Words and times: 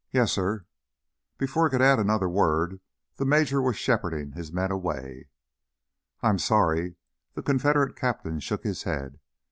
"Yes, 0.11 0.31
suh." 0.31 0.61
Before 1.37 1.67
he 1.67 1.69
could 1.69 1.81
add 1.83 1.99
another 1.99 2.27
word 2.27 2.81
the 3.17 3.23
major 3.23 3.61
was 3.61 3.75
shepherding 3.77 4.31
his 4.31 4.51
men 4.51 4.71
away. 4.71 5.29
"I'm 6.23 6.39
sorry." 6.39 6.95
The 7.35 7.43
Confederate 7.43 7.95
captain 7.95 8.39
shook 8.39 8.63
his 8.63 8.81
head. 8.81 9.19